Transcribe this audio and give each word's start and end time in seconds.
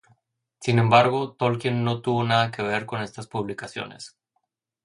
Sin 0.61 0.79
embargo, 0.79 1.33
Tolkien 1.33 1.83
no 1.83 2.01
tuvo 2.01 2.23
nada 2.23 2.49
que 2.49 2.63
ver 2.63 2.87
con 2.87 3.03
estas 3.03 3.27
publicaciones. 3.27 4.17